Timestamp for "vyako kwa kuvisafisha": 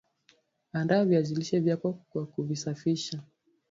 1.59-3.23